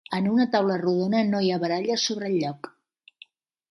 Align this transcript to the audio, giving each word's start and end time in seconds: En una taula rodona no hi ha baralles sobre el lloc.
En 0.19 0.29
una 0.35 0.47
taula 0.55 0.77
rodona 0.85 1.21
no 1.29 1.43
hi 1.49 1.53
ha 1.53 1.61
baralles 1.67 2.09
sobre 2.09 2.33
el 2.35 2.43
lloc. 2.43 2.75